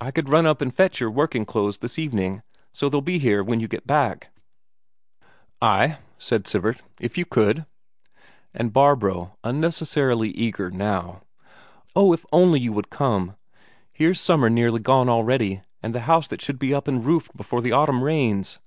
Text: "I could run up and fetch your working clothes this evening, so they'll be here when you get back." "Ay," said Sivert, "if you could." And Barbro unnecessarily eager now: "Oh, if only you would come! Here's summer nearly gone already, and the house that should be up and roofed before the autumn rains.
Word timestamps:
"I 0.00 0.12
could 0.12 0.28
run 0.28 0.46
up 0.46 0.60
and 0.60 0.72
fetch 0.72 1.00
your 1.00 1.10
working 1.10 1.44
clothes 1.44 1.78
this 1.78 1.98
evening, 1.98 2.42
so 2.72 2.88
they'll 2.88 3.00
be 3.00 3.18
here 3.18 3.42
when 3.42 3.58
you 3.58 3.66
get 3.66 3.88
back." 3.88 4.28
"Ay," 5.60 5.98
said 6.16 6.46
Sivert, 6.46 6.82
"if 7.00 7.18
you 7.18 7.24
could." 7.24 7.66
And 8.54 8.72
Barbro 8.72 9.36
unnecessarily 9.42 10.28
eager 10.28 10.70
now: 10.70 11.22
"Oh, 11.96 12.12
if 12.12 12.24
only 12.32 12.60
you 12.60 12.72
would 12.72 12.88
come! 12.88 13.34
Here's 13.92 14.20
summer 14.20 14.48
nearly 14.48 14.78
gone 14.78 15.08
already, 15.08 15.62
and 15.82 15.92
the 15.92 16.02
house 16.06 16.28
that 16.28 16.40
should 16.40 16.60
be 16.60 16.72
up 16.72 16.86
and 16.86 17.04
roofed 17.04 17.36
before 17.36 17.60
the 17.60 17.72
autumn 17.72 18.04
rains. 18.04 18.60